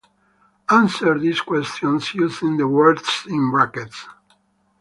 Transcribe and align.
Answer 0.71 1.19
these 1.19 1.41
questions 1.41 2.15
using 2.15 2.57
the 2.57 2.67
words 2.67 3.27
in 3.29 3.51
brackets. 3.51 4.07